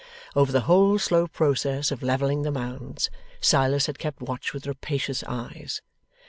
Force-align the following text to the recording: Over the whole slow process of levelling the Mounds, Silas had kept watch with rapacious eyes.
Over 0.35 0.51
the 0.51 0.61
whole 0.61 0.97
slow 0.97 1.27
process 1.27 1.91
of 1.91 2.01
levelling 2.01 2.41
the 2.41 2.49
Mounds, 2.49 3.11
Silas 3.39 3.85
had 3.85 3.99
kept 3.99 4.19
watch 4.19 4.51
with 4.51 4.65
rapacious 4.65 5.21
eyes. 5.27 5.83